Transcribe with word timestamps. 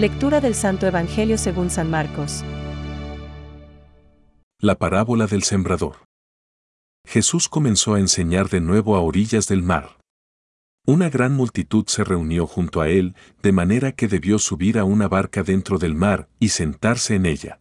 Lectura 0.00 0.40
del 0.40 0.54
Santo 0.54 0.86
Evangelio 0.86 1.36
según 1.36 1.68
San 1.68 1.90
Marcos. 1.90 2.42
La 4.58 4.76
parábola 4.76 5.26
del 5.26 5.42
sembrador. 5.42 5.96
Jesús 7.06 7.50
comenzó 7.50 7.92
a 7.92 8.00
enseñar 8.00 8.48
de 8.48 8.62
nuevo 8.62 8.96
a 8.96 9.02
orillas 9.02 9.46
del 9.46 9.62
mar. 9.62 9.98
Una 10.86 11.10
gran 11.10 11.34
multitud 11.34 11.84
se 11.86 12.02
reunió 12.02 12.46
junto 12.46 12.80
a 12.80 12.88
él, 12.88 13.14
de 13.42 13.52
manera 13.52 13.92
que 13.92 14.08
debió 14.08 14.38
subir 14.38 14.78
a 14.78 14.84
una 14.84 15.06
barca 15.06 15.42
dentro 15.42 15.76
del 15.76 15.94
mar 15.94 16.30
y 16.38 16.48
sentarse 16.48 17.14
en 17.16 17.26
ella. 17.26 17.60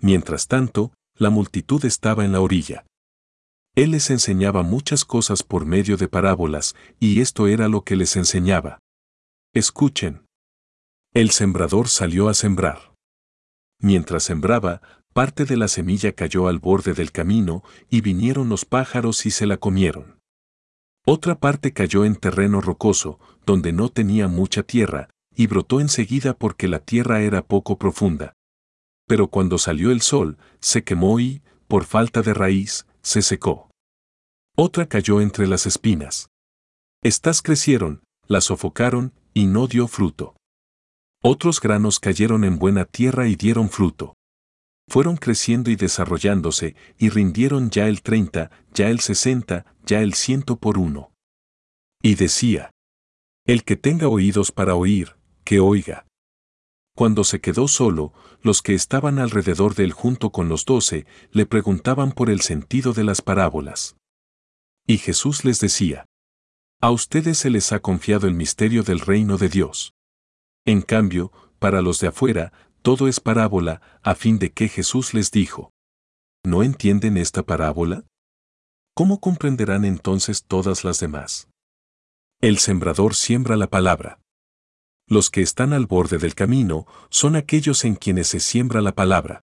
Mientras 0.00 0.48
tanto, 0.48 0.94
la 1.18 1.28
multitud 1.28 1.84
estaba 1.84 2.24
en 2.24 2.32
la 2.32 2.40
orilla. 2.40 2.86
Él 3.74 3.90
les 3.90 4.08
enseñaba 4.08 4.62
muchas 4.62 5.04
cosas 5.04 5.42
por 5.42 5.66
medio 5.66 5.98
de 5.98 6.08
parábolas, 6.08 6.74
y 6.98 7.20
esto 7.20 7.46
era 7.46 7.68
lo 7.68 7.84
que 7.84 7.96
les 7.96 8.16
enseñaba. 8.16 8.78
Escuchen. 9.52 10.24
El 11.14 11.30
sembrador 11.30 11.88
salió 11.88 12.30
a 12.30 12.34
sembrar. 12.34 12.94
Mientras 13.78 14.22
sembraba, 14.22 14.80
parte 15.12 15.44
de 15.44 15.58
la 15.58 15.68
semilla 15.68 16.12
cayó 16.12 16.48
al 16.48 16.58
borde 16.58 16.94
del 16.94 17.12
camino, 17.12 17.62
y 17.90 18.00
vinieron 18.00 18.48
los 18.48 18.64
pájaros 18.64 19.26
y 19.26 19.30
se 19.30 19.44
la 19.44 19.58
comieron. 19.58 20.18
Otra 21.04 21.38
parte 21.38 21.74
cayó 21.74 22.06
en 22.06 22.16
terreno 22.16 22.62
rocoso, 22.62 23.20
donde 23.44 23.74
no 23.74 23.90
tenía 23.90 24.26
mucha 24.26 24.62
tierra, 24.62 25.10
y 25.36 25.48
brotó 25.48 25.80
enseguida 25.80 26.32
porque 26.32 26.66
la 26.66 26.78
tierra 26.78 27.20
era 27.20 27.42
poco 27.42 27.76
profunda. 27.76 28.32
Pero 29.06 29.28
cuando 29.28 29.58
salió 29.58 29.90
el 29.90 30.00
sol, 30.00 30.38
se 30.60 30.82
quemó 30.82 31.20
y, 31.20 31.42
por 31.68 31.84
falta 31.84 32.22
de 32.22 32.32
raíz, 32.32 32.86
se 33.02 33.20
secó. 33.20 33.70
Otra 34.56 34.86
cayó 34.86 35.20
entre 35.20 35.46
las 35.46 35.66
espinas. 35.66 36.30
Estas 37.02 37.42
crecieron, 37.42 38.02
la 38.28 38.40
sofocaron, 38.40 39.12
y 39.34 39.44
no 39.44 39.66
dio 39.66 39.88
fruto. 39.88 40.36
Otros 41.24 41.60
granos 41.60 42.00
cayeron 42.00 42.42
en 42.42 42.58
buena 42.58 42.84
tierra 42.84 43.28
y 43.28 43.36
dieron 43.36 43.70
fruto. 43.70 44.16
Fueron 44.88 45.16
creciendo 45.16 45.70
y 45.70 45.76
desarrollándose, 45.76 46.74
y 46.98 47.10
rindieron 47.10 47.70
ya 47.70 47.86
el 47.86 48.02
treinta, 48.02 48.50
ya 48.74 48.90
el 48.90 48.98
sesenta, 48.98 49.64
ya 49.86 50.02
el 50.02 50.14
ciento 50.14 50.56
por 50.56 50.78
uno. 50.78 51.12
Y 52.02 52.16
decía, 52.16 52.72
El 53.46 53.62
que 53.62 53.76
tenga 53.76 54.08
oídos 54.08 54.50
para 54.50 54.74
oír, 54.74 55.16
que 55.44 55.60
oiga. 55.60 56.06
Cuando 56.96 57.22
se 57.22 57.40
quedó 57.40 57.68
solo, 57.68 58.12
los 58.42 58.60
que 58.60 58.74
estaban 58.74 59.20
alrededor 59.20 59.76
de 59.76 59.84
él 59.84 59.92
junto 59.92 60.30
con 60.30 60.48
los 60.48 60.64
doce 60.64 61.06
le 61.30 61.46
preguntaban 61.46 62.10
por 62.10 62.30
el 62.30 62.40
sentido 62.40 62.92
de 62.92 63.04
las 63.04 63.22
parábolas. 63.22 63.96
Y 64.88 64.98
Jesús 64.98 65.44
les 65.44 65.60
decía, 65.60 66.04
A 66.80 66.90
ustedes 66.90 67.38
se 67.38 67.48
les 67.48 67.70
ha 67.72 67.78
confiado 67.78 68.26
el 68.26 68.34
misterio 68.34 68.82
del 68.82 68.98
reino 68.98 69.38
de 69.38 69.48
Dios. 69.48 69.94
En 70.64 70.82
cambio, 70.82 71.32
para 71.58 71.82
los 71.82 72.00
de 72.00 72.08
afuera, 72.08 72.52
todo 72.82 73.08
es 73.08 73.20
parábola, 73.20 73.80
a 74.02 74.14
fin 74.14 74.38
de 74.38 74.52
que 74.52 74.68
Jesús 74.68 75.14
les 75.14 75.30
dijo, 75.30 75.70
¿No 76.44 76.62
entienden 76.62 77.16
esta 77.16 77.44
parábola? 77.44 78.04
¿Cómo 78.94 79.20
comprenderán 79.20 79.84
entonces 79.84 80.44
todas 80.44 80.84
las 80.84 80.98
demás? 81.00 81.48
El 82.40 82.58
sembrador 82.58 83.14
siembra 83.14 83.56
la 83.56 83.68
palabra. 83.68 84.18
Los 85.08 85.30
que 85.30 85.42
están 85.42 85.72
al 85.72 85.86
borde 85.86 86.18
del 86.18 86.34
camino 86.34 86.86
son 87.08 87.36
aquellos 87.36 87.84
en 87.84 87.94
quienes 87.94 88.26
se 88.28 88.40
siembra 88.40 88.80
la 88.80 88.92
palabra. 88.92 89.42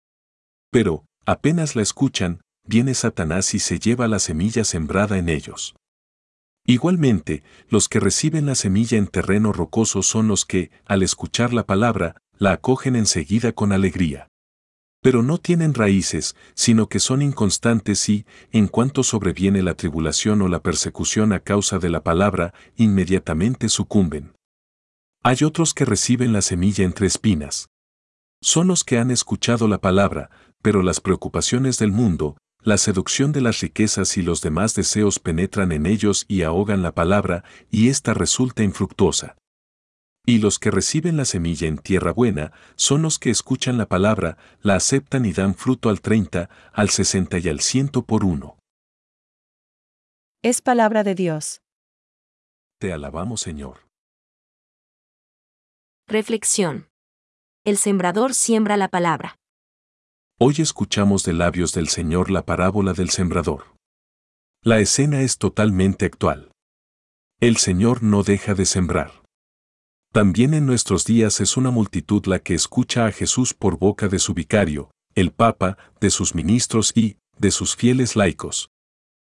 Pero, 0.71 1.05
apenas 1.25 1.75
la 1.75 1.81
escuchan, 1.81 2.41
viene 2.65 2.93
Satanás 2.93 3.53
y 3.53 3.59
se 3.59 3.79
lleva 3.79 4.07
la 4.07 4.19
semilla 4.19 4.63
sembrada 4.63 5.17
en 5.17 5.29
ellos. 5.29 5.75
Igualmente, 6.65 7.43
los 7.67 7.89
que 7.89 7.99
reciben 7.99 8.45
la 8.45 8.55
semilla 8.55 8.97
en 8.97 9.07
terreno 9.07 9.51
rocoso 9.51 10.03
son 10.03 10.27
los 10.27 10.45
que, 10.45 10.71
al 10.85 11.03
escuchar 11.03 11.53
la 11.53 11.65
palabra, 11.65 12.21
la 12.37 12.53
acogen 12.53 12.95
enseguida 12.95 13.51
con 13.51 13.71
alegría. 13.71 14.27
Pero 15.01 15.23
no 15.23 15.37
tienen 15.37 15.73
raíces, 15.73 16.35
sino 16.55 16.87
que 16.87 16.99
son 16.99 17.21
inconstantes 17.21 18.07
y, 18.09 18.25
en 18.51 18.67
cuanto 18.67 19.03
sobreviene 19.03 19.63
la 19.63 19.73
tribulación 19.73 20.41
o 20.41 20.47
la 20.47 20.61
persecución 20.61 21.31
a 21.31 21.39
causa 21.39 21.79
de 21.79 21.89
la 21.89 22.03
palabra, 22.03 22.53
inmediatamente 22.75 23.69
sucumben. 23.69 24.33
Hay 25.23 25.37
otros 25.43 25.73
que 25.73 25.85
reciben 25.85 26.33
la 26.33 26.41
semilla 26.41 26.83
entre 26.83 27.07
espinas. 27.07 27.69
Son 28.41 28.67
los 28.67 28.83
que 28.83 28.97
han 28.97 29.11
escuchado 29.11 29.67
la 29.67 29.79
palabra, 29.79 30.29
pero 30.61 30.81
las 30.81 31.01
preocupaciones 31.01 31.77
del 31.77 31.91
mundo, 31.91 32.37
la 32.61 32.77
seducción 32.77 33.31
de 33.31 33.41
las 33.41 33.61
riquezas 33.61 34.17
y 34.17 34.21
los 34.21 34.41
demás 34.41 34.75
deseos 34.75 35.19
penetran 35.19 35.71
en 35.71 35.85
ellos 35.85 36.25
y 36.27 36.43
ahogan 36.43 36.81
la 36.81 36.93
palabra, 36.93 37.43
y 37.71 37.89
ésta 37.89 38.13
resulta 38.13 38.63
infructuosa. 38.63 39.37
Y 40.25 40.39
los 40.39 40.59
que 40.59 40.69
reciben 40.69 41.17
la 41.17 41.25
semilla 41.25 41.67
en 41.67 41.77
tierra 41.77 42.11
buena 42.11 42.51
son 42.75 43.01
los 43.01 43.17
que 43.17 43.29
escuchan 43.29 43.77
la 43.77 43.87
palabra, 43.87 44.37
la 44.61 44.75
aceptan 44.75 45.25
y 45.25 45.31
dan 45.33 45.55
fruto 45.55 45.89
al 45.89 46.01
30, 46.01 46.49
al 46.73 46.89
60 46.89 47.39
y 47.39 47.49
al 47.49 47.61
ciento 47.61 48.03
por 48.03 48.25
uno. 48.25 48.59
Es 50.43 50.61
palabra 50.61 51.03
de 51.03 51.15
Dios. 51.15 51.61
Te 52.79 52.93
alabamos, 52.93 53.41
Señor. 53.41 53.87
Reflexión. 56.07 56.89
El 57.65 57.77
sembrador 57.77 58.33
siembra 58.33 58.77
la 58.77 58.87
palabra. 58.87 59.38
Hoy 60.41 60.55
escuchamos 60.59 61.25
de 61.25 61.33
labios 61.33 61.73
del 61.73 61.89
Señor 61.89 62.31
la 62.31 62.45
parábola 62.45 62.93
del 62.93 63.09
sembrador. 63.09 63.75
La 64.63 64.79
escena 64.79 65.19
es 65.19 65.37
totalmente 65.37 66.05
actual. 66.05 66.53
El 67.41 67.57
Señor 67.57 68.03
no 68.03 68.23
deja 68.23 68.53
de 68.53 68.65
sembrar. 68.65 69.11
También 70.13 70.53
en 70.53 70.65
nuestros 70.65 71.03
días 71.03 71.41
es 71.41 71.57
una 71.57 71.71
multitud 71.71 72.25
la 72.25 72.39
que 72.39 72.53
escucha 72.53 73.05
a 73.05 73.11
Jesús 73.11 73.53
por 73.53 73.77
boca 73.77 74.07
de 74.07 74.17
su 74.17 74.33
vicario, 74.33 74.91
el 75.13 75.33
Papa, 75.33 75.77
de 75.99 76.09
sus 76.09 76.33
ministros 76.33 76.93
y, 76.95 77.17
de 77.37 77.51
sus 77.51 77.75
fieles 77.75 78.15
laicos. 78.15 78.69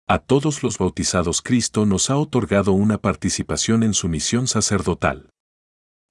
A 0.08 0.20
todos 0.20 0.62
los 0.62 0.78
bautizados 0.78 1.42
Cristo 1.42 1.84
nos 1.84 2.08
ha 2.08 2.16
otorgado 2.16 2.72
una 2.72 2.96
participación 2.96 3.82
en 3.82 3.92
su 3.92 4.08
misión 4.08 4.46
sacerdotal. 4.46 5.28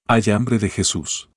Hay 0.08 0.30
hambre 0.30 0.60
de 0.60 0.70
Jesús. 0.70 1.31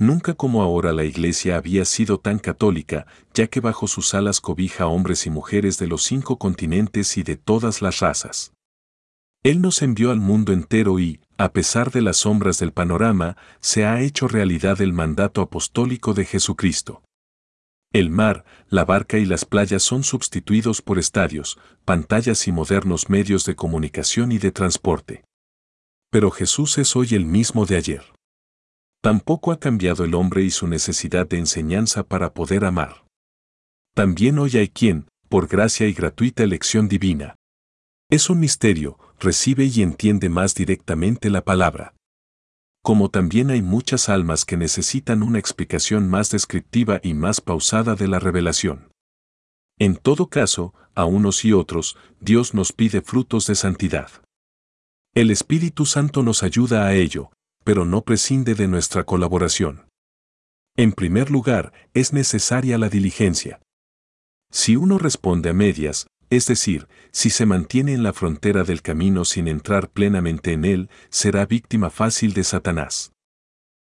Nunca 0.00 0.32
como 0.32 0.62
ahora 0.62 0.94
la 0.94 1.04
Iglesia 1.04 1.58
había 1.58 1.84
sido 1.84 2.18
tan 2.18 2.38
católica, 2.38 3.06
ya 3.34 3.48
que 3.48 3.60
bajo 3.60 3.86
sus 3.86 4.14
alas 4.14 4.40
cobija 4.40 4.86
hombres 4.86 5.26
y 5.26 5.30
mujeres 5.30 5.76
de 5.76 5.88
los 5.88 6.04
cinco 6.04 6.38
continentes 6.38 7.18
y 7.18 7.22
de 7.22 7.36
todas 7.36 7.82
las 7.82 7.98
razas. 7.98 8.54
Él 9.42 9.60
nos 9.60 9.82
envió 9.82 10.10
al 10.10 10.18
mundo 10.18 10.54
entero 10.54 10.98
y, 10.98 11.20
a 11.36 11.52
pesar 11.52 11.90
de 11.90 12.00
las 12.00 12.16
sombras 12.16 12.58
del 12.58 12.72
panorama, 12.72 13.36
se 13.60 13.84
ha 13.84 14.00
hecho 14.00 14.26
realidad 14.26 14.80
el 14.80 14.94
mandato 14.94 15.42
apostólico 15.42 16.14
de 16.14 16.24
Jesucristo. 16.24 17.02
El 17.92 18.08
mar, 18.08 18.46
la 18.70 18.86
barca 18.86 19.18
y 19.18 19.26
las 19.26 19.44
playas 19.44 19.82
son 19.82 20.02
sustituidos 20.02 20.80
por 20.80 20.98
estadios, 20.98 21.58
pantallas 21.84 22.48
y 22.48 22.52
modernos 22.52 23.10
medios 23.10 23.44
de 23.44 23.54
comunicación 23.54 24.32
y 24.32 24.38
de 24.38 24.50
transporte. 24.50 25.24
Pero 26.10 26.30
Jesús 26.30 26.78
es 26.78 26.96
hoy 26.96 27.08
el 27.12 27.26
mismo 27.26 27.66
de 27.66 27.76
ayer. 27.76 28.02
Tampoco 29.02 29.52
ha 29.52 29.58
cambiado 29.58 30.04
el 30.04 30.14
hombre 30.14 30.42
y 30.42 30.50
su 30.50 30.66
necesidad 30.66 31.28
de 31.28 31.38
enseñanza 31.38 32.04
para 32.04 32.34
poder 32.34 32.64
amar. 32.64 33.06
También 33.94 34.38
hoy 34.38 34.56
hay 34.56 34.68
quien, 34.68 35.08
por 35.28 35.48
gracia 35.48 35.86
y 35.86 35.92
gratuita 35.92 36.42
elección 36.42 36.88
divina, 36.88 37.36
es 38.10 38.28
un 38.28 38.40
misterio, 38.40 38.98
recibe 39.20 39.66
y 39.66 39.82
entiende 39.82 40.28
más 40.28 40.56
directamente 40.56 41.30
la 41.30 41.44
palabra. 41.44 41.94
Como 42.82 43.08
también 43.08 43.50
hay 43.50 43.62
muchas 43.62 44.08
almas 44.08 44.44
que 44.44 44.56
necesitan 44.56 45.22
una 45.22 45.38
explicación 45.38 46.08
más 46.08 46.30
descriptiva 46.30 46.98
y 47.04 47.14
más 47.14 47.40
pausada 47.40 47.94
de 47.94 48.08
la 48.08 48.18
revelación. 48.18 48.90
En 49.78 49.94
todo 49.94 50.26
caso, 50.26 50.74
a 50.96 51.04
unos 51.04 51.44
y 51.44 51.52
otros, 51.52 51.96
Dios 52.20 52.52
nos 52.52 52.72
pide 52.72 53.00
frutos 53.00 53.46
de 53.46 53.54
santidad. 53.54 54.10
El 55.14 55.30
Espíritu 55.30 55.86
Santo 55.86 56.24
nos 56.24 56.42
ayuda 56.42 56.86
a 56.86 56.94
ello, 56.94 57.30
pero 57.64 57.84
no 57.84 58.02
prescinde 58.02 58.54
de 58.54 58.68
nuestra 58.68 59.04
colaboración. 59.04 59.86
En 60.76 60.92
primer 60.92 61.30
lugar, 61.30 61.72
es 61.94 62.12
necesaria 62.12 62.78
la 62.78 62.88
diligencia. 62.88 63.60
Si 64.50 64.76
uno 64.76 64.98
responde 64.98 65.50
a 65.50 65.52
medias, 65.52 66.06
es 66.30 66.46
decir, 66.46 66.88
si 67.10 67.30
se 67.30 67.44
mantiene 67.44 67.92
en 67.92 68.02
la 68.02 68.12
frontera 68.12 68.62
del 68.62 68.82
camino 68.82 69.24
sin 69.24 69.48
entrar 69.48 69.90
plenamente 69.90 70.52
en 70.52 70.64
él, 70.64 70.90
será 71.08 71.44
víctima 71.44 71.90
fácil 71.90 72.34
de 72.34 72.44
Satanás. 72.44 73.12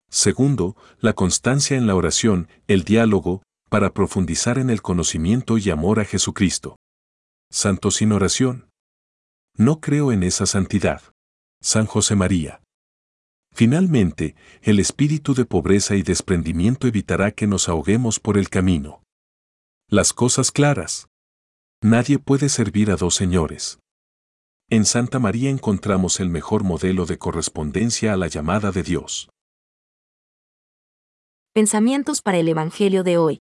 Segundo, 0.08 0.76
la 1.00 1.12
constancia 1.12 1.76
en 1.76 1.86
la 1.86 1.94
oración, 1.94 2.48
el 2.66 2.84
diálogo, 2.84 3.42
para 3.68 3.92
profundizar 3.92 4.58
en 4.58 4.70
el 4.70 4.80
conocimiento 4.82 5.58
y 5.58 5.68
amor 5.70 6.00
a 6.00 6.04
Jesucristo. 6.04 6.76
Santo 7.50 7.90
sin 7.90 8.12
oración. 8.12 8.70
No 9.56 9.80
creo 9.80 10.12
en 10.12 10.22
esa 10.22 10.46
santidad. 10.46 11.02
San 11.60 11.86
José 11.86 12.14
María. 12.14 12.62
Finalmente, 13.58 14.36
el 14.62 14.78
espíritu 14.78 15.34
de 15.34 15.44
pobreza 15.44 15.96
y 15.96 16.02
desprendimiento 16.02 16.86
evitará 16.86 17.32
que 17.32 17.48
nos 17.48 17.68
ahoguemos 17.68 18.20
por 18.20 18.38
el 18.38 18.50
camino. 18.50 19.02
Las 19.88 20.12
cosas 20.12 20.52
claras. 20.52 21.08
Nadie 21.82 22.20
puede 22.20 22.50
servir 22.50 22.92
a 22.92 22.94
dos 22.94 23.16
señores. 23.16 23.80
En 24.70 24.84
Santa 24.84 25.18
María 25.18 25.50
encontramos 25.50 26.20
el 26.20 26.28
mejor 26.28 26.62
modelo 26.62 27.04
de 27.04 27.18
correspondencia 27.18 28.12
a 28.12 28.16
la 28.16 28.28
llamada 28.28 28.70
de 28.70 28.84
Dios. 28.84 29.28
Pensamientos 31.52 32.22
para 32.22 32.38
el 32.38 32.46
Evangelio 32.46 33.02
de 33.02 33.18
hoy. 33.18 33.40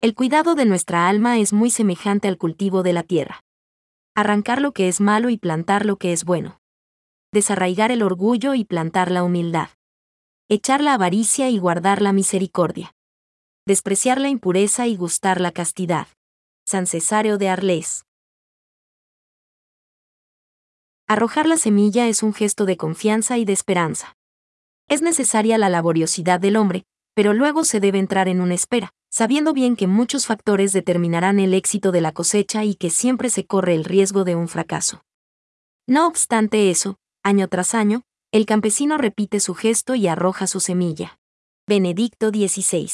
El 0.00 0.14
cuidado 0.14 0.54
de 0.54 0.66
nuestra 0.66 1.08
alma 1.08 1.40
es 1.40 1.52
muy 1.52 1.72
semejante 1.72 2.28
al 2.28 2.38
cultivo 2.38 2.84
de 2.84 2.92
la 2.92 3.02
tierra. 3.02 3.40
Arrancar 4.14 4.62
lo 4.62 4.70
que 4.70 4.86
es 4.86 5.00
malo 5.00 5.28
y 5.28 5.38
plantar 5.38 5.86
lo 5.86 5.96
que 5.96 6.12
es 6.12 6.24
bueno. 6.24 6.59
Desarraigar 7.32 7.92
el 7.92 8.02
orgullo 8.02 8.54
y 8.54 8.64
plantar 8.64 9.12
la 9.12 9.22
humildad. 9.22 9.68
Echar 10.48 10.80
la 10.80 10.94
avaricia 10.94 11.48
y 11.48 11.58
guardar 11.58 12.02
la 12.02 12.12
misericordia. 12.12 12.92
Despreciar 13.64 14.20
la 14.20 14.28
impureza 14.28 14.88
y 14.88 14.96
gustar 14.96 15.40
la 15.40 15.52
castidad. 15.52 16.08
San 16.66 16.88
Cesario 16.88 17.38
de 17.38 17.48
Arles. 17.48 18.04
Arrojar 21.06 21.46
la 21.46 21.56
semilla 21.56 22.08
es 22.08 22.24
un 22.24 22.34
gesto 22.34 22.64
de 22.64 22.76
confianza 22.76 23.38
y 23.38 23.44
de 23.44 23.52
esperanza. 23.52 24.16
Es 24.88 25.00
necesaria 25.00 25.56
la 25.56 25.68
laboriosidad 25.68 26.40
del 26.40 26.56
hombre, 26.56 26.82
pero 27.14 27.32
luego 27.32 27.62
se 27.62 27.78
debe 27.78 28.00
entrar 28.00 28.26
en 28.26 28.40
una 28.40 28.54
espera, 28.54 28.90
sabiendo 29.08 29.52
bien 29.52 29.76
que 29.76 29.86
muchos 29.86 30.26
factores 30.26 30.72
determinarán 30.72 31.38
el 31.38 31.54
éxito 31.54 31.92
de 31.92 32.00
la 32.00 32.10
cosecha 32.10 32.64
y 32.64 32.74
que 32.74 32.90
siempre 32.90 33.30
se 33.30 33.46
corre 33.46 33.76
el 33.76 33.84
riesgo 33.84 34.24
de 34.24 34.34
un 34.34 34.48
fracaso. 34.48 35.04
No 35.86 36.08
obstante 36.08 36.70
eso, 36.70 36.96
año 37.22 37.48
tras 37.48 37.74
año, 37.74 38.02
el 38.32 38.46
campesino 38.46 38.98
repite 38.98 39.40
su 39.40 39.54
gesto 39.54 39.94
y 39.94 40.08
arroja 40.08 40.46
su 40.46 40.60
semilla. 40.60 41.18
Benedicto 41.66 42.30
XVI. 42.30 42.90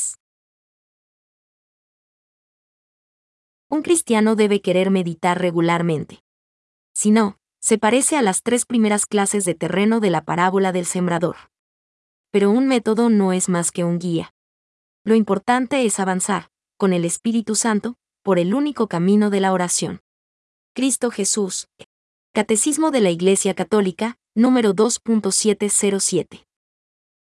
Un 3.68 3.82
cristiano 3.82 4.36
debe 4.36 4.60
querer 4.60 4.90
meditar 4.90 5.40
regularmente. 5.40 6.22
Si 6.94 7.10
no, 7.10 7.38
se 7.60 7.78
parece 7.78 8.16
a 8.16 8.22
las 8.22 8.42
tres 8.42 8.64
primeras 8.64 9.06
clases 9.06 9.44
de 9.44 9.54
terreno 9.54 10.00
de 10.00 10.10
la 10.10 10.24
parábola 10.24 10.72
del 10.72 10.86
sembrador 10.86 11.36
pero 12.36 12.50
un 12.50 12.68
método 12.68 13.08
no 13.08 13.32
es 13.32 13.48
más 13.48 13.70
que 13.70 13.82
un 13.82 13.98
guía. 13.98 14.34
Lo 15.04 15.14
importante 15.14 15.86
es 15.86 15.98
avanzar, 15.98 16.50
con 16.76 16.92
el 16.92 17.06
Espíritu 17.06 17.54
Santo, 17.54 17.96
por 18.22 18.38
el 18.38 18.52
único 18.52 18.88
camino 18.88 19.30
de 19.30 19.40
la 19.40 19.54
oración. 19.54 20.02
Cristo 20.74 21.10
Jesús. 21.10 21.68
Catecismo 22.36 22.90
de 22.90 23.00
la 23.00 23.08
Iglesia 23.08 23.54
Católica, 23.54 24.18
número 24.34 24.74
2.707. 24.74 26.45